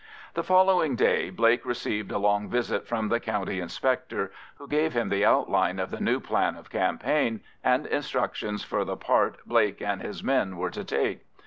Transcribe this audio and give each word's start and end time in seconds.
The 0.33 0.41
following 0.43 0.95
day 0.95 1.29
Blake 1.29 1.63
received 1.63 2.11
a 2.11 2.17
long 2.17 2.49
visit 2.49 2.87
from 2.87 3.09
the 3.09 3.19
County 3.19 3.59
Inspector, 3.59 4.31
who 4.55 4.67
gave 4.67 4.93
him 4.93 5.09
the 5.09 5.23
outline 5.23 5.77
of 5.77 5.91
the 5.91 5.99
new 6.01 6.19
plan 6.19 6.55
of 6.55 6.71
campaign, 6.71 7.41
and 7.63 7.85
instructions 7.85 8.63
for 8.63 8.83
the 8.83 8.97
part 8.97 9.37
Blake 9.45 9.79
and 9.79 10.01
his 10.01 10.23
men 10.23 10.57
were 10.57 10.71
to 10.71 10.83
take. 10.83 11.21